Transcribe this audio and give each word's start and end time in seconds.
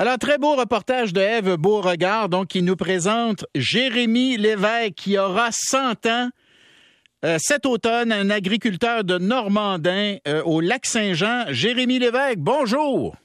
Alors, 0.00 0.16
très 0.16 0.38
beau 0.38 0.54
reportage 0.54 1.12
de 1.12 1.20
Eve 1.20 1.56
Beauregard, 1.56 2.28
donc, 2.28 2.46
qui 2.46 2.62
nous 2.62 2.76
présente 2.76 3.44
Jérémy 3.56 4.36
Lévesque, 4.36 4.94
qui 4.94 5.18
aura 5.18 5.48
100 5.50 6.06
ans 6.06 6.30
euh, 7.24 7.36
cet 7.40 7.66
automne, 7.66 8.12
un 8.12 8.30
agriculteur 8.30 9.02
de 9.02 9.18
Normandin 9.18 10.18
euh, 10.28 10.40
au 10.44 10.60
lac 10.60 10.86
Saint-Jean. 10.86 11.46
Jérémy 11.48 11.98
Lévesque, 11.98 12.38
bonjour. 12.38 13.16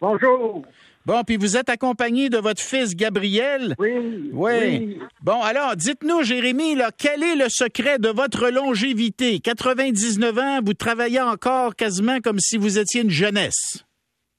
Bonjour. 0.00 0.62
Bon, 1.04 1.22
puis 1.22 1.36
vous 1.36 1.58
êtes 1.58 1.68
accompagné 1.68 2.30
de 2.30 2.38
votre 2.38 2.62
fils 2.62 2.96
Gabriel. 2.96 3.74
Oui. 3.78 4.30
Oui. 4.32 4.98
Bon, 5.20 5.42
alors, 5.42 5.76
dites-nous, 5.76 6.22
Jérémy, 6.22 6.76
là, 6.76 6.92
quel 6.96 7.22
est 7.22 7.36
le 7.36 7.50
secret 7.50 7.98
de 7.98 8.08
votre 8.08 8.48
longévité? 8.48 9.38
99 9.38 10.38
ans, 10.38 10.60
vous 10.64 10.72
travaillez 10.72 11.20
encore 11.20 11.76
quasiment 11.76 12.20
comme 12.20 12.38
si 12.38 12.56
vous 12.56 12.78
étiez 12.78 13.02
une 13.02 13.10
jeunesse. 13.10 13.84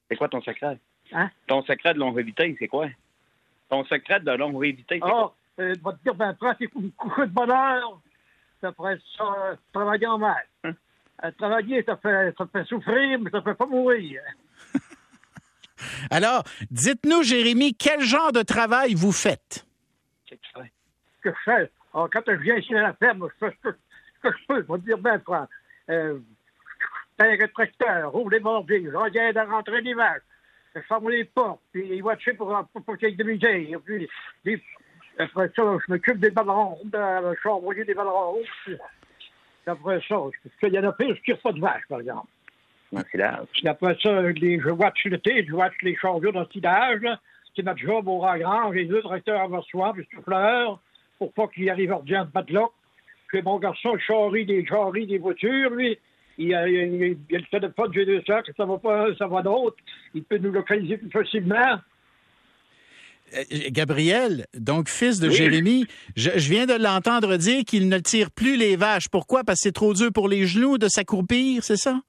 C'est 0.09 0.18
quoi 0.18 0.27
ton 0.27 0.41
secret? 0.41 0.80
Hein? 1.16 1.30
Ton 1.48 1.64
secret 1.64 1.94
de 1.94 2.00
longévité, 2.00 2.56
c'est 2.60 2.68
quoi? 2.68 2.88
Ton 3.70 3.84
secret 3.86 4.20
de 4.20 4.32
longévité, 4.32 5.00
c'est 5.02 5.06
Ah, 5.08 5.10
quoi? 5.10 5.36
euh, 5.60 5.73
je 5.78 5.84
vais 5.84 5.96
te 5.98 6.04
dire, 6.04 6.16
ben, 6.16 6.30
après, 6.30 6.56
c'est 6.60 6.70
une 6.76 6.92
couche 6.92 7.18
de 7.26 7.32
bonheur. 7.34 8.00
Ça 8.62 8.72
ferait 8.73 8.98
ça, 9.18 9.23
euh, 9.23 9.56
travailler 9.73 10.08
en 10.08 10.18
mal. 10.18 10.46
Hein? 10.64 10.72
Euh, 11.23 11.32
travailler, 11.38 11.84
ça 11.84 11.96
fait, 11.98 12.34
ça 12.38 12.46
fait 12.52 12.66
souffrir, 12.66 13.20
mais 13.20 13.30
ça 13.32 13.42
fait 13.42 13.54
pas 13.56 13.66
mourir. 13.66 14.22
Alors, 16.12 16.44
dites-nous, 16.72 17.23
Jérémy, 17.23 17.73
quel 17.76 18.02
genre 18.02 18.32
de 18.32 18.42
travail 18.42 18.94
vous 18.94 19.12
faites? 19.12 19.66
C'est 20.28 20.36
que 20.38 20.42
tu 20.42 20.52
fais? 20.54 20.72
Que 21.22 21.30
je 21.32 21.44
fais, 21.52 21.72
ah, 21.94 22.06
quand 22.12 22.22
je 22.28 22.32
viens 22.34 22.56
ici 22.58 22.76
à 22.76 22.82
la 22.82 22.94
ferme, 22.94 23.28
je 23.40 23.45
fais 23.48 23.56
ce 23.64 23.70
que, 23.70 23.76
ce 24.23 24.28
que 24.30 24.38
je 24.38 24.45
peux. 24.48 24.62
Je 24.68 24.72
vais 24.73 24.80
te 24.80 24.86
dire, 24.86 24.98
ben, 24.98 25.20
frère, 25.20 25.48
euh, 25.90 26.20
et 27.23 27.48
tracteur, 27.54 28.12
roule 28.12 28.34
les 28.34 28.40
bordées, 28.42 28.84
je 28.92 28.95
regarde 28.95 29.38
à 29.38 29.45
rentrer 29.45 29.80
les 29.82 29.94
vaches, 29.94 30.22
je 30.22 30.34
ferme 30.82 31.10
les 31.10 31.26
portes, 31.26 31.62
puis 31.72 31.88
les 31.88 32.02
watcher 32.02 32.34
pour, 32.34 32.48
pour, 32.74 32.84
pour 32.84 32.98
qu'il 32.98 33.10
y 33.10 33.14
ait 33.14 33.16
de 33.16 33.24
misère. 33.24 33.80
Puis, 33.86 34.08
les- 34.44 34.62
après 35.17 35.50
ça, 35.56 35.64
je 35.64 35.92
m'occupe 35.92 36.20
des 36.20 36.30
ballons, 36.32 36.78
de, 36.84 36.98
je 37.34 37.40
suis 37.40 37.50
envoyé 37.50 37.86
des 37.86 37.94
ballons. 37.94 38.38
Puis, 38.66 38.76
après 39.67 40.00
ça, 40.08 40.17
il 40.64 40.73
y 40.73 40.80
en 40.80 40.84
a 40.84 40.92
plus 40.92 41.16
qui 41.22 41.32
n'ont 41.32 41.38
pas 41.38 41.52
de 41.54 41.59
vaches, 41.59 41.88
par 41.88 42.00
exemple. 42.00 42.28
C'est. 43.12 43.22
Puis 43.52 43.67
après 43.67 43.98
ça, 44.02 44.22
les, 44.22 44.59
je 44.59 44.70
watch 44.70 45.04
le 45.06 45.17
thé, 45.20 45.45
je 45.45 45.54
watch 45.54 45.73
les 45.82 45.95
chariots 45.95 46.32
dans 46.32 46.42
le 46.42 46.48
sidage. 46.52 47.02
là. 47.02 47.20
C'est 47.56 47.64
notre 47.64 47.80
job 47.80 48.08
au 48.08 48.20
grand, 48.20 48.73
j'ai 48.73 48.86
deux 48.86 49.02
tracteurs 49.02 49.42
à 49.42 49.48
Varsouan, 49.48 49.94
puis 49.94 50.08
souffleur, 50.14 50.80
pour 51.17 51.34
pas 51.34 51.48
qu'il 51.48 51.70
arrive 51.70 51.92
ordinaire 51.92 52.26
de 52.26 52.32
padlock. 52.32 52.72
Puis 53.28 53.42
mon 53.42 53.58
garçon, 53.60 53.98
charrie 53.98 54.45
des 54.45 54.66
charries 54.66 55.08
des 55.08 55.17
voitures, 55.17 55.72
lui, 55.72 55.98
il 56.38 56.53
a, 56.53 56.67
il 56.67 56.78
a- 56.78 56.86
il 56.86 57.36
a 57.36 57.39
le 57.39 57.45
téléphone, 57.59 57.91
j'ai 57.94 58.05
deux 58.05 58.22
sacs, 58.28 58.45
ça 58.58 58.66
va 58.66 58.78
pas, 58.78 59.08
ça 59.17 59.28
va 59.28 59.41
d'autre. 59.41 59.78
Il 60.14 60.23
peut 60.23 60.38
nous 60.38 60.52
localiser 60.52 60.97
plus 60.97 61.09
facilement. 61.11 61.80
Euh, 63.36 63.42
Gabriel, 63.69 64.45
donc 64.53 64.88
fils 64.88 65.19
de 65.19 65.27
Oui. 65.30 65.33
Jérémy, 65.33 65.86
je, 66.16 66.30
je 66.36 66.50
viens 66.50 66.66
de 66.67 66.73
l'entendre 66.81 67.38
dire 67.38 67.64
qu'il 67.66 67.89
ne 67.89 67.97
tire 67.97 68.30
plus 68.31 68.55
les 68.55 68.75
vaches. 68.75 69.09
Pourquoi? 69.09 69.44
Parce 69.44 69.59
que 69.59 69.64
c'est 69.64 69.72
trop 69.73 69.94
dur 69.94 70.09
pour 70.14 70.30
les 70.30 70.45
genoux 70.45 70.77
de 70.77 70.88
s'accroupir, 70.88 71.64
c'est 71.64 71.77
ça? 71.77 72.00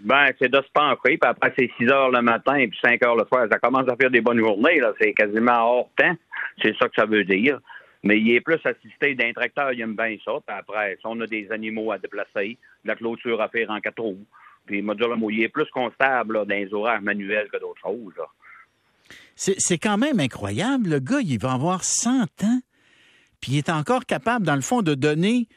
Ben, 0.00 0.28
c'est 0.40 0.48
de 0.50 0.56
se 0.56 0.70
pencher, 0.72 1.18
puis 1.18 1.18
après, 1.22 1.52
c'est 1.58 1.70
6 1.78 1.86
heures 1.90 2.10
le 2.10 2.22
matin, 2.22 2.54
puis 2.54 2.78
5 2.82 3.04
heures 3.04 3.16
le 3.16 3.24
soir. 3.26 3.46
Ça 3.50 3.58
commence 3.58 3.86
à 3.90 3.96
faire 3.96 4.10
des 4.10 4.22
bonnes 4.22 4.38
journées, 4.38 4.80
là. 4.80 4.92
C'est 5.00 5.12
quasiment 5.12 5.52
hors 5.52 5.90
temps. 5.98 6.14
C'est 6.62 6.74
ça 6.78 6.86
que 6.88 6.94
ça 6.96 7.04
veut 7.04 7.24
dire. 7.24 7.58
Mais 8.02 8.18
il 8.18 8.32
est 8.32 8.40
plus 8.40 8.58
assisté 8.64 9.14
d'un 9.14 9.32
tracteur, 9.32 9.72
il 9.72 9.80
aime 9.80 9.94
bien 9.94 10.16
ça. 10.24 10.32
Puis 10.46 10.56
après, 10.56 10.96
si 10.96 11.06
on 11.06 11.20
a 11.20 11.26
des 11.26 11.50
animaux 11.52 11.92
à 11.92 11.98
déplacer, 11.98 12.58
la 12.84 12.96
clôture 12.96 13.40
à 13.40 13.48
faire 13.48 13.70
en 13.70 13.80
quatre 13.80 14.02
roues. 14.02 14.26
Puis, 14.66 14.78
il 14.78 14.84
m'a 14.84 14.94
dit, 14.94 15.02
il 15.30 15.42
est 15.42 15.48
plus 15.48 15.68
constable 15.70 16.46
dans 16.46 16.54
les 16.54 16.72
horaires 16.72 17.02
manuels 17.02 17.48
que 17.50 17.58
d'autres 17.58 17.80
choses, 17.80 18.14
c'est 19.34 19.78
quand 19.78 19.98
même 19.98 20.20
incroyable. 20.20 20.88
Le 20.88 21.00
gars, 21.00 21.20
il 21.20 21.38
va 21.38 21.52
avoir 21.52 21.84
100 21.84 22.44
ans, 22.44 22.60
puis 23.40 23.52
il 23.52 23.58
est 23.58 23.70
encore 23.70 24.06
capable, 24.06 24.46
dans 24.46 24.54
le 24.54 24.62
fond, 24.62 24.82
de 24.82 24.94
donner 24.94 25.48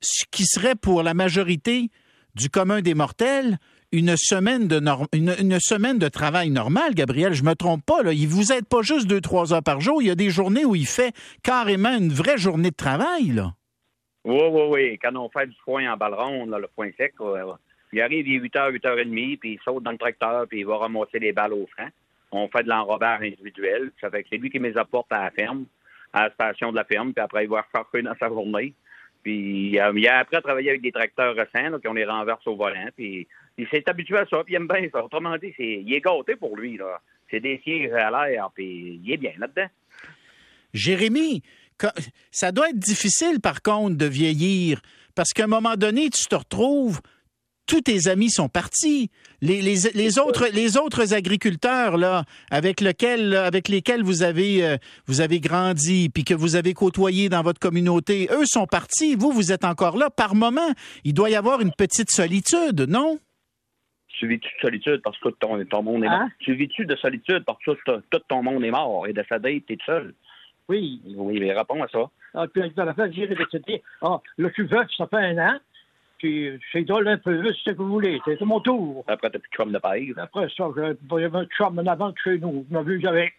ce 0.00 0.24
qui 0.30 0.44
serait 0.44 0.74
pour 0.74 1.02
la 1.02 1.14
majorité 1.14 1.90
du 2.34 2.50
commun 2.50 2.80
des 2.82 2.94
mortels 2.94 3.58
une 3.92 4.16
semaine 4.16 4.68
de, 4.68 4.80
norm- 4.80 5.06
une, 5.12 5.58
semaine 5.60 5.98
de 5.98 6.08
travail 6.08 6.50
normal, 6.50 6.94
Gabriel. 6.94 7.32
Je 7.32 7.42
me 7.42 7.54
trompe 7.54 7.84
pas. 7.84 8.02
Là. 8.02 8.12
Il 8.12 8.28
vous 8.28 8.52
aide 8.52 8.66
pas 8.66 8.82
juste 8.82 9.06
deux, 9.06 9.20
trois 9.20 9.52
heures 9.52 9.62
par 9.62 9.80
jour. 9.80 10.02
Il 10.02 10.08
y 10.08 10.10
a 10.10 10.14
des 10.14 10.30
journées 10.30 10.64
où 10.64 10.74
il 10.74 10.86
fait 10.86 11.14
carrément 11.42 11.96
une 11.96 12.10
vraie 12.10 12.38
journée 12.38 12.70
de 12.70 12.76
travail. 12.76 13.28
Là. 13.28 13.52
Oui, 14.24 14.42
oui, 14.50 14.62
oui. 14.68 14.98
Quand 15.02 15.14
on 15.16 15.28
fait 15.30 15.46
du 15.46 15.56
foin 15.64 15.92
en 15.92 15.96
balle 15.96 16.14
ronde, 16.14 16.50
là, 16.50 16.58
le 16.58 16.68
foin 16.74 16.90
sec, 16.96 17.14
il 17.92 18.00
arrive, 18.02 18.28
il 18.28 18.36
est 18.36 18.48
8h, 18.48 18.72
8h30, 18.78 19.38
puis 19.38 19.52
il 19.52 19.58
saute 19.64 19.82
dans 19.82 19.92
le 19.92 19.98
tracteur, 19.98 20.46
puis 20.46 20.60
il 20.60 20.66
va 20.66 20.76
ramasser 20.76 21.18
les 21.18 21.32
balles 21.32 21.54
au 21.54 21.66
franc. 21.66 21.88
On 22.30 22.46
fait 22.48 22.62
de 22.62 22.68
l'enrobage 22.68 23.22
individuel. 23.22 23.90
Ça 24.00 24.10
fait 24.10 24.22
que 24.22 24.28
c'est 24.30 24.36
lui 24.36 24.50
qui 24.50 24.58
me 24.58 24.68
les 24.68 24.76
apporte 24.76 25.10
à 25.10 25.24
la 25.24 25.30
ferme, 25.30 25.64
à 26.12 26.24
la 26.24 26.30
station 26.34 26.70
de 26.70 26.76
la 26.76 26.84
ferme, 26.84 27.14
puis 27.14 27.22
après, 27.24 27.44
il 27.44 27.50
va 27.50 27.62
rechercher 27.62 28.02
dans 28.02 28.14
sa 28.20 28.28
journée. 28.28 28.74
Puis 29.22 29.70
il 29.70 29.78
a 29.78 30.18
appris 30.18 30.36
à 30.36 30.40
travailler 30.40 30.70
avec 30.70 30.82
des 30.82 30.92
tracteurs 30.92 31.34
récents, 31.34 31.70
là, 31.70 31.78
ont 31.86 31.92
les 31.92 32.04
renverses 32.04 32.46
au 32.46 32.56
volant, 32.56 32.88
puis 32.96 33.26
il 33.56 33.68
s'est 33.68 33.88
habitué 33.88 34.18
à 34.18 34.26
ça, 34.26 34.42
puis 34.44 34.54
il 34.54 34.56
aime 34.56 34.68
bien 34.68 34.88
ça. 34.92 35.04
Autrement 35.04 35.36
dit, 35.36 35.52
c'est, 35.56 35.82
il 35.84 35.92
est 35.92 36.00
gâté 36.00 36.36
pour 36.36 36.56
lui, 36.56 36.76
là. 36.76 37.00
C'est 37.30 37.40
des 37.40 37.60
sièges 37.62 37.92
à 37.92 38.10
l'air, 38.10 38.48
puis 38.54 39.00
il 39.04 39.12
est 39.12 39.16
bien 39.16 39.32
là-dedans. 39.38 39.68
Jérémy, 40.72 41.42
ça 42.30 42.52
doit 42.52 42.70
être 42.70 42.78
difficile, 42.78 43.40
par 43.40 43.62
contre, 43.62 43.96
de 43.96 44.06
vieillir, 44.06 44.80
parce 45.14 45.32
qu'à 45.32 45.44
un 45.44 45.48
moment 45.48 45.76
donné, 45.76 46.10
tu 46.10 46.24
te 46.26 46.34
retrouves, 46.34 47.00
tous 47.68 47.82
tes 47.82 48.08
amis 48.08 48.30
sont 48.30 48.48
partis. 48.48 49.10
Les, 49.40 49.62
les- 49.62 49.90
les 49.94 50.18
autres, 50.18 50.46
les 50.52 50.76
autres 50.76 51.14
agriculteurs 51.14 51.96
là, 51.96 52.24
avec, 52.50 52.80
lequel, 52.80 53.36
avec 53.36 53.68
lesquels 53.68 54.02
vous 54.02 54.24
avez, 54.24 54.64
euh, 54.66 54.76
vous 55.06 55.20
avez 55.20 55.38
grandi, 55.38 56.08
puis 56.08 56.24
que 56.24 56.34
vous 56.34 56.56
avez 56.56 56.74
côtoyé 56.74 57.28
dans 57.28 57.42
votre 57.42 57.60
communauté, 57.60 58.28
eux 58.32 58.46
sont 58.46 58.66
partis. 58.66 59.14
Vous, 59.14 59.30
vous 59.30 59.52
êtes 59.52 59.64
encore 59.64 59.96
là. 59.96 60.10
Par 60.10 60.34
moment, 60.34 60.72
il 61.04 61.14
doit 61.14 61.30
y 61.30 61.36
avoir 61.36 61.60
une 61.60 61.72
petite 61.72 62.10
solitude, 62.10 62.86
non? 62.88 63.20
Tu 64.18 64.26
vis-tu 64.26 64.48
de 64.48 64.60
solitude 64.60 65.00
parce 65.04 65.16
que 65.18 65.28
tout 65.28 65.36
ton, 65.38 65.64
ton 65.66 65.82
monde 65.84 66.02
est 66.02 66.08
mort? 66.08 66.22
Hein? 66.22 66.30
Tu 66.40 66.52
vis-tu 66.54 66.86
de 66.86 66.96
solitude 66.96 67.44
parce 67.46 67.62
que 67.62 67.70
tout, 68.10 68.18
ton 68.28 68.42
monde 68.42 68.64
est 68.64 68.70
mort 68.72 69.06
et 69.06 69.12
décédé, 69.12 69.62
t'es 69.68 69.76
tout 69.76 69.84
seul? 69.86 70.14
Oui. 70.68 71.00
Oui, 71.06 71.38
mais 71.38 71.52
réponds 71.52 71.82
à 71.82 71.88
ça. 71.88 72.10
Ah, 72.34 72.46
puis 72.52 72.62
dans 72.76 72.84
la 72.84 72.94
fin, 72.94 73.10
j'ai 73.12 73.26
décidé, 73.28 73.82
ah, 74.02 74.20
là, 74.38 74.48
je 74.48 74.52
suis 74.54 74.66
veuf, 74.66 74.86
ça 74.96 75.06
fait 75.06 75.16
un 75.16 75.38
an. 75.38 75.58
Puis 76.18 76.58
c'est 76.72 76.82
drôle 76.82 77.06
un 77.08 77.16
peu, 77.18 77.42
c'est 77.44 77.70
ce 77.70 77.70
que 77.70 77.76
vous 77.82 77.88
voulez. 77.88 78.20
C'est 78.24 78.40
mon 78.42 78.60
tour. 78.60 79.04
Après, 79.06 79.30
t'as 79.30 79.38
plus 79.38 79.48
de 79.48 79.54
chum 79.56 79.72
de 79.72 79.78
paille. 79.78 80.12
Après 80.16 80.48
ça, 80.56 80.64
je- 80.76 80.96
il 81.16 81.20
y 81.20 81.24
avait 81.24 81.38
un 81.38 81.46
chum 81.46 81.78
en 81.78 81.86
avant 81.86 82.10
de 82.10 82.14
chez 82.22 82.38
nous. 82.38 82.66
Je 82.68 82.74
m'as 82.74 82.82
vu, 82.82 83.00
j'avais. 83.00 83.32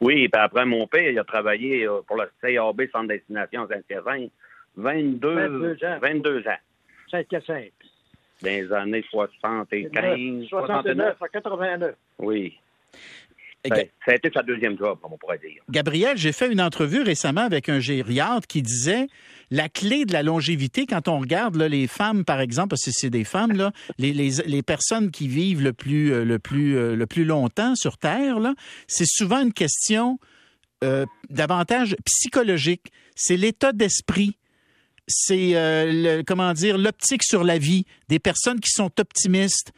Oui, 0.00 0.28
puis 0.28 0.40
après, 0.40 0.64
mon 0.64 0.86
père, 0.86 1.10
il 1.10 1.18
a 1.18 1.24
travaillé 1.24 1.86
euh, 1.86 2.00
pour 2.06 2.16
le 2.16 2.30
CAB 2.40 2.82
Centre 2.92 3.08
Destination 3.08 3.66
Saint-Hyacinthe 3.68 4.30
22, 4.76 5.34
22 5.48 5.84
ans. 5.84 5.98
22 6.00 6.48
ans. 6.48 6.58
5 7.10 7.32
à 7.34 7.40
5. 7.40 7.72
Dans 8.42 8.48
les 8.48 8.72
années 8.72 9.04
75, 9.10 9.88
69. 10.48 10.48
69 10.48 11.22
à 11.22 11.28
89. 11.28 11.94
Oui. 12.20 12.56
Ben, 13.64 13.86
ça 14.04 14.12
a 14.12 14.14
été 14.14 14.30
sa 14.32 14.42
deuxième 14.42 14.78
job, 14.78 14.98
comme 15.02 15.12
on 15.12 15.18
pourrait 15.18 15.38
dire. 15.38 15.62
Gabriel, 15.68 16.16
j'ai 16.16 16.32
fait 16.32 16.50
une 16.50 16.60
entrevue 16.60 17.02
récemment 17.02 17.40
avec 17.42 17.68
un 17.68 17.80
gériatre 17.80 18.46
qui 18.46 18.62
disait 18.62 19.08
la 19.50 19.68
clé 19.68 20.04
de 20.04 20.12
la 20.12 20.22
longévité, 20.22 20.86
quand 20.86 21.08
on 21.08 21.18
regarde 21.18 21.56
là, 21.56 21.68
les 21.68 21.86
femmes, 21.86 22.24
par 22.24 22.40
exemple, 22.40 22.68
parce 22.70 22.84
que 22.84 22.90
c'est 22.92 23.10
des 23.10 23.24
femmes, 23.24 23.52
là, 23.52 23.72
les, 23.98 24.12
les, 24.12 24.30
les 24.46 24.62
personnes 24.62 25.10
qui 25.10 25.26
vivent 25.26 25.62
le 25.62 25.72
plus, 25.72 26.12
euh, 26.12 26.24
le 26.24 26.38
plus, 26.38 26.76
euh, 26.76 26.94
le 26.94 27.06
plus 27.06 27.24
longtemps 27.24 27.74
sur 27.74 27.98
Terre, 27.98 28.38
là, 28.38 28.54
c'est 28.86 29.06
souvent 29.08 29.40
une 29.42 29.52
question 29.52 30.18
euh, 30.84 31.04
davantage 31.28 31.96
psychologique. 32.04 32.92
C'est 33.16 33.36
l'état 33.36 33.72
d'esprit. 33.72 34.36
C'est, 35.08 35.56
euh, 35.56 35.90
le- 36.18 36.22
comment 36.22 36.52
dire, 36.52 36.78
l'optique 36.78 37.24
sur 37.24 37.42
la 37.42 37.58
vie 37.58 37.86
des 38.08 38.18
personnes 38.18 38.60
qui 38.60 38.70
sont 38.70 38.92
optimistes. 39.00 39.72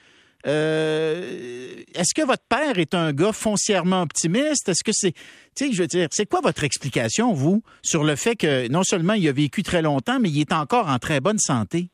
Euh, 0.47 1.83
est-ce 1.95 2.15
que 2.15 2.27
votre 2.27 2.45
père 2.49 2.79
est 2.79 2.95
un 2.95 3.13
gars 3.13 3.33
foncièrement 3.33 4.03
optimiste? 4.03 4.69
Est-ce 4.69 4.85
que 4.85 4.93
c'est. 4.93 5.13
Tu 5.13 5.67
sais, 5.67 5.73
je 5.73 5.83
veux 5.83 5.89
dire, 5.89 6.09
c'est 6.11 6.27
quoi 6.27 6.41
votre 6.41 6.65
explication, 6.65 7.33
vous, 7.33 7.63
sur 7.83 8.05
le 8.05 8.17
fait 8.17 8.37
que 8.37 8.69
non 8.69 8.83
seulement 8.83 9.15
il 9.15 9.29
a 9.29 9.33
vécu 9.33 9.63
très 9.63 9.83
longtemps, 9.83 10.19
mais 10.21 10.31
il 10.31 10.41
est 10.41 10.53
encore 10.53 10.89
en 10.89 10.99
très 10.99 11.21
bonne 11.21 11.39
santé? 11.39 11.89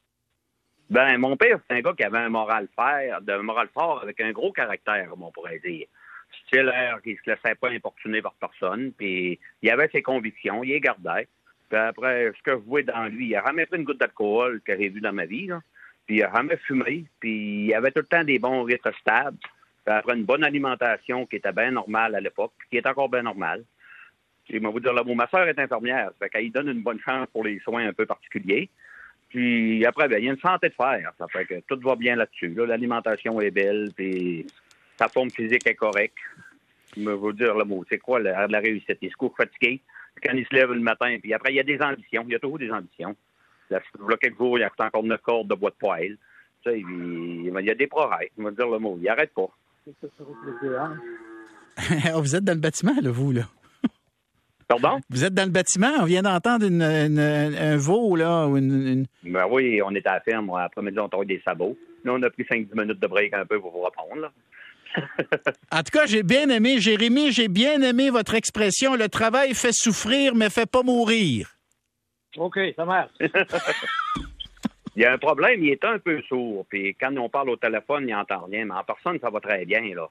Ben, 0.89 1.19
mon 1.19 1.37
père, 1.37 1.59
c'est 1.69 1.77
un 1.77 1.81
gars 1.81 1.95
qui 1.97 2.05
avait 2.05 2.19
un 2.19 2.29
moral 2.29 2.69
fort, 2.77 3.21
de 3.21 3.37
moral 3.39 3.69
fort 3.75 4.01
avec 4.03 4.21
un 4.21 4.31
gros 4.31 4.53
caractère, 4.53 5.09
comme 5.11 5.25
on 5.25 5.33
pourrait 5.33 5.61
dire. 5.65 5.87
Stellaire, 6.47 7.01
qui 7.03 7.17
se 7.17 7.31
laissait 7.31 7.57
pas 7.57 7.71
importuner 7.71 8.23
par 8.23 8.35
personne, 8.35 8.93
puis 8.97 9.41
il 9.63 9.71
avait 9.71 9.89
ses 9.89 10.03
convictions, 10.03 10.63
il 10.63 10.71
les 10.71 10.81
gardait. 10.81 11.27
Puis 11.69 11.79
après, 11.79 12.33
ce 12.37 12.43
que 12.43 12.53
je 12.53 12.65
vois 12.65 12.83
dans 12.83 13.07
lui, 13.07 13.29
il 13.29 13.37
a 13.37 13.45
jamais 13.45 13.67
pris 13.67 13.79
une 13.79 13.85
goutte 13.85 13.99
d'alcool 13.99 14.61
que 14.65 14.77
j'ai 14.77 14.89
vu 14.89 15.01
dans 15.01 15.13
ma 15.13 15.25
vie. 15.25 15.49
Puis 16.07 16.17
il 16.17 16.23
a 16.23 16.33
jamais 16.33 16.57
fumé, 16.57 17.05
puis 17.21 17.67
il 17.67 17.75
avait 17.75 17.91
tout 17.91 18.01
le 18.01 18.07
temps 18.07 18.25
des 18.25 18.39
bons 18.39 18.63
rythmes 18.63 18.93
stables. 19.01 19.39
Après, 19.87 20.17
une 20.17 20.25
bonne 20.25 20.45
alimentation 20.45 21.27
qui 21.27 21.37
était 21.37 21.53
bien 21.53 21.71
normale 21.71 22.15
à 22.15 22.21
l'époque, 22.21 22.53
qui 22.71 22.77
est 22.77 22.87
encore 22.87 23.09
bien 23.09 23.23
normale. 23.23 23.65
Puis, 24.49 24.61
moi, 24.61 24.71
vous 24.71 24.81
dire 24.81 24.93
le 24.93 25.03
mot, 25.03 25.15
ma 25.15 25.27
soeur 25.29 25.47
est 25.49 25.59
infirmière, 25.59 26.11
ça 26.11 26.15
fait 26.21 26.31
qu'elle 26.31 26.53
donne 26.53 26.69
une 26.69 26.83
bonne 26.83 27.01
chance 27.01 27.27
pour 27.33 27.45
les 27.45 27.59
soins 27.61 27.89
un 27.89 27.93
peu 27.93 28.07
particuliers. 28.07 28.69
Puis 29.29 29.85
après, 29.85 30.09
ben, 30.09 30.19
il 30.19 30.27
y 30.27 30.29
a 30.29 30.33
une 30.33 30.39
santé 30.39 30.69
de 30.69 30.75
fer. 30.75 31.13
Ça 31.19 31.27
fait 31.29 31.45
que 31.45 31.61
tout 31.67 31.81
va 31.81 31.97
bien 31.97 32.17
là-dessus. 32.17 32.49
Là, 32.51 32.67
L'alimentation 32.67 33.41
est 33.41 33.51
belle, 33.51 33.91
puis 33.95 34.47
sa 34.97 35.09
forme 35.09 35.31
physique 35.31 35.67
est 35.67 35.75
correcte. 35.75 36.17
Je 36.97 37.03
veux 37.03 37.33
dire 37.33 37.55
le 37.57 37.65
mot. 37.65 37.85
C'est 37.89 37.99
quoi 37.99 38.21
la, 38.21 38.47
réussite? 38.47 38.99
Il 39.03 39.11
se 39.11 39.17
couche 39.17 39.37
fatigué 39.37 39.81
quand 40.23 40.33
il 40.33 40.47
se 40.47 40.55
lève 40.55 40.73
le 40.73 40.81
matin. 40.81 41.19
Puis 41.21 41.35
après, 41.35 41.53
il 41.53 41.57
y 41.57 41.61
a 41.61 41.65
des 41.65 41.81
ambitions. 41.81 42.25
Il 42.27 42.33
y 42.33 42.37
a 42.37 42.39
toujours 42.39 42.59
des 42.59 42.71
ambitions. 42.71 43.17
Là, 43.71 43.81
quelques 44.21 44.39
jours, 44.39 44.59
il 44.59 44.63
y 44.63 44.65
a 44.65 44.71
encore 44.79 45.03
neuf 45.03 45.21
cordes 45.23 45.49
de 45.49 45.55
bois 45.55 45.71
de 45.71 45.77
poêle. 45.77 46.17
Tu 46.65 46.71
sais, 46.71 46.79
il, 46.81 47.53
il 47.59 47.65
y 47.67 47.71
a 47.71 47.75
des 47.75 47.87
progrès. 47.87 48.31
Je 48.37 48.43
me 48.43 48.51
dire 48.53 48.69
le 48.69 48.79
mot. 48.79 48.99
Il 49.01 49.09
arrête 49.09 49.33
pas. 49.35 49.49
vous 52.15 52.37
êtes 52.37 52.45
dans 52.45 52.55
le 52.55 52.61
bâtiment, 52.61 52.95
là, 53.01 53.11
vous, 53.11 53.33
là. 53.33 53.43
Pardon? 54.69 54.99
Vous 55.11 55.25
êtes 55.25 55.35
dans 55.35 55.45
le 55.45 55.51
bâtiment. 55.51 55.93
On 56.01 56.05
vient 56.05 56.23
d'entendre 56.23 56.67
une, 56.67 56.83
une- 56.83 57.21
un 57.21 57.77
veau, 57.77 58.17
là, 58.17 58.47
ou 58.49 58.57
une, 58.57 58.87
une- 58.89 59.07
Ben 59.33 59.47
oui, 59.49 59.81
on 59.85 59.95
était 59.95 60.09
à 60.09 60.15
la 60.15 60.21
ferme. 60.21 60.51
Après-midi, 60.51 60.99
on 60.99 61.09
travaille 61.09 61.29
des 61.29 61.41
sabots. 61.45 61.77
Là, 62.05 62.15
on 62.15 62.23
a 62.23 62.31
pris 62.31 62.43
5-10 62.45 62.69
minutes 62.81 62.99
de 63.01 63.07
break 63.07 63.33
un 63.35 63.47
peu 63.47 63.61
pour 63.61 63.71
vous 63.73 63.83
reprendre. 63.83 64.17
Là. 64.23 64.33
En 65.73 65.79
tout 65.83 65.91
cas, 65.93 66.07
j'ai 66.07 66.23
bien 66.23 66.49
aimé, 66.49 66.81
Jérémy, 66.81 67.31
j'ai 67.31 67.49
bien 67.49 67.83
aimé 67.83 68.09
votre 68.11 68.35
expression. 68.35 68.95
Le 68.97 69.09
travail 69.09 69.55
fait 69.55 69.73
souffrir, 69.73 70.35
mais 70.35 70.49
fait 70.51 70.65
pas 70.69 70.83
mourir. 70.83 71.56
OK, 72.39 72.59
ça 72.77 72.85
marche. 72.85 73.11
Il 74.97 75.03
y 75.03 75.05
a 75.05 75.13
un 75.13 75.19
problème, 75.19 75.63
il 75.63 75.69
est 75.71 75.85
un 75.85 75.99
peu 75.99 76.23
sourd. 76.23 76.65
Puis 76.71 76.95
quand 76.99 77.15
on 77.19 77.29
parle 77.29 77.51
au 77.51 77.57
téléphone, 77.57 78.05
il 78.09 78.15
n'entend 78.15 78.47
rien. 78.47 78.65
Mais 78.65 78.73
en 78.75 78.83
personne, 78.83 79.19
ça 79.21 79.29
va 79.29 79.41
très 79.41 79.67
bien. 79.67 79.83
là. 79.95 80.09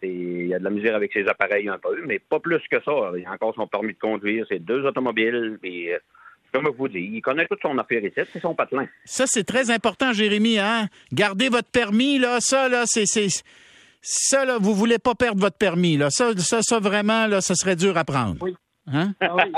C'est- 0.00 0.06
Il 0.08 0.46
y 0.46 0.54
a 0.54 0.60
de 0.60 0.64
la 0.64 0.70
misère 0.70 0.94
avec 0.94 1.12
ses 1.12 1.26
appareils 1.26 1.68
un 1.68 1.78
peu, 1.78 2.00
mais 2.06 2.20
pas 2.20 2.38
plus 2.38 2.60
que 2.70 2.80
ça. 2.84 2.92
Il 3.18 3.26
a 3.26 3.32
encore 3.32 3.54
son 3.56 3.66
permis 3.66 3.92
de 3.94 3.98
conduire. 3.98 4.46
C'est 4.48 4.60
deux 4.60 4.84
automobiles. 4.84 5.58
Puis, 5.60 5.90
euh, 5.92 5.98
comme 6.52 6.66
je 6.66 6.70
vous 6.78 6.86
dis, 6.86 7.10
il 7.12 7.20
connaît 7.22 7.46
toute 7.48 7.60
son 7.60 7.76
affaire 7.76 8.04
ici. 8.04 8.20
C'est 8.32 8.38
son 8.40 8.54
patelin. 8.54 8.86
Ça, 9.04 9.24
c'est 9.26 9.42
très 9.42 9.68
important, 9.72 10.12
Jérémy, 10.12 10.60
hein? 10.60 10.86
Gardez 11.12 11.48
votre 11.48 11.68
permis, 11.70 12.20
là. 12.20 12.36
Ça, 12.38 12.68
là, 12.68 12.84
c'est. 12.86 13.06
c'est- 13.06 13.42
Ça, 14.02 14.44
là, 14.44 14.58
vous 14.60 14.74
voulez 14.76 14.98
pas 15.00 15.14
perdre 15.16 15.40
votre 15.40 15.58
permis, 15.58 15.96
là. 15.96 16.08
Ça, 16.10 16.30
ça, 16.38 16.60
ça 16.62 16.78
vraiment, 16.78 17.26
là, 17.26 17.40
ça 17.40 17.54
serait 17.56 17.74
dur 17.76 17.98
à 17.98 18.04
prendre. 18.04 18.36
Oui. 18.40 18.54
Hein? 18.86 19.12
Ah 19.20 19.34
oui. 19.36 19.52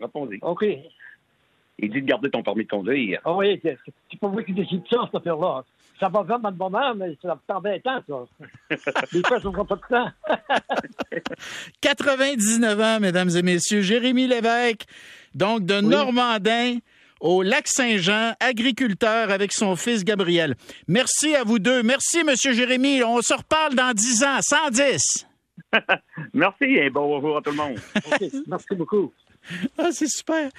Répondez. 0.00 0.38
OK. 0.42 0.64
Il 1.82 1.90
dit 1.90 2.02
de 2.02 2.06
garder 2.06 2.30
ton 2.30 2.42
permis 2.42 2.64
de 2.64 2.68
conduire. 2.68 3.20
Ah 3.24 3.34
oui, 3.34 3.60
c'est 3.62 4.20
pas 4.20 4.28
moi 4.28 4.42
qui 4.42 4.52
décide 4.52 4.82
ça, 4.90 4.98
cette 5.06 5.14
affaire-là. 5.14 5.64
Ça 5.98 6.08
va 6.08 6.22
vraiment 6.22 6.50
de 6.50 6.56
moment, 6.56 6.94
mais 6.94 7.16
ça 7.22 7.28
va 7.48 7.56
embêtant, 7.56 8.00
ça. 8.06 8.76
Des 9.12 9.22
fois, 9.22 9.40
ça 9.40 9.50
prend 9.50 9.64
pas 9.64 9.76
de 9.76 9.80
temps. 9.88 10.10
99 11.80 12.80
ans, 12.80 13.00
mesdames 13.00 13.30
et 13.30 13.42
messieurs. 13.42 13.80
Jérémy 13.80 14.26
Lévesque, 14.26 14.84
donc 15.34 15.64
de 15.64 15.80
Normandin 15.80 16.76
au 17.20 17.42
lac 17.42 17.68
Saint-Jean, 17.68 18.32
agriculteur 18.40 19.30
avec 19.30 19.52
son 19.52 19.76
fils 19.76 20.04
Gabriel. 20.04 20.54
Merci 20.88 21.34
à 21.34 21.44
vous 21.44 21.58
deux. 21.58 21.82
Merci, 21.82 22.24
Monsieur 22.24 22.52
Jérémy. 22.52 23.02
On 23.04 23.20
se 23.20 23.34
reparle 23.34 23.74
dans 23.74 23.92
10 23.92 24.24
ans, 24.24 24.38
110. 24.40 25.26
Merci 26.34 26.64
et 26.64 26.90
bon 26.90 27.08
bonjour 27.08 27.36
à 27.36 27.42
tout 27.42 27.50
le 27.50 27.56
monde. 27.56 27.78
Merci 28.48 28.74
beaucoup. 28.74 29.12
Ah, 29.78 29.90
c'est 29.92 30.08
super. 30.08 30.50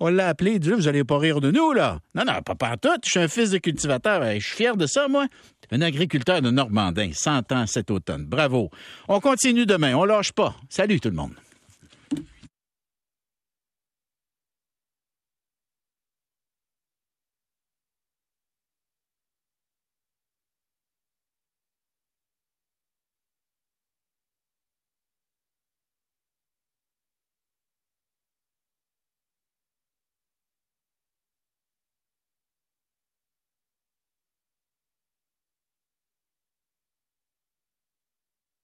On 0.00 0.08
l'a 0.08 0.28
appelé, 0.28 0.58
Là, 0.58 0.76
vous 0.76 0.86
allez 0.86 1.02
pas 1.02 1.18
rire 1.18 1.40
de 1.40 1.50
nous, 1.50 1.72
là. 1.72 1.98
Non, 2.14 2.24
non, 2.24 2.40
pas 2.42 2.54
partout. 2.54 2.88
Je 3.04 3.10
suis 3.10 3.20
un 3.20 3.28
fils 3.28 3.50
de 3.50 3.58
cultivateur. 3.58 4.22
Je 4.34 4.38
suis 4.38 4.56
fier 4.56 4.76
de 4.76 4.86
ça, 4.86 5.08
moi. 5.08 5.26
Un 5.70 5.82
agriculteur 5.82 6.40
de 6.40 6.50
Normandin, 6.50 7.10
100 7.12 7.52
ans 7.52 7.66
cet 7.66 7.90
automne. 7.90 8.24
Bravo. 8.24 8.70
On 9.08 9.20
continue 9.20 9.66
demain. 9.66 9.94
On 9.94 10.04
lâche 10.04 10.32
pas. 10.32 10.54
Salut 10.68 11.00
tout 11.00 11.10
le 11.10 11.16
monde. 11.16 11.34